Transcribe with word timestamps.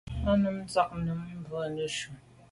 A 0.29 0.31
num 0.41 0.57
ntshùag 0.63 0.89
num 1.05 1.21
mbwe 1.39 1.61
neshu. 1.75 2.09